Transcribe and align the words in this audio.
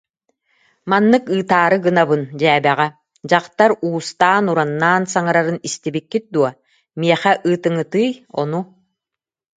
Маннык 0.89 1.23
ыытаары 1.35 1.77
гынабын, 1.85 2.21
дьээбэҕэ: 2.39 2.87
"Дьахтар 3.29 3.71
уустаан-ураннаан 3.85 5.03
саҥарарын 5.13 5.57
истибиккит 5.67 6.25
дуо? 6.33 6.49
Миэхэ 6.99 7.33
ыытыҥҥытыый, 7.49 8.09
ону 8.41 8.61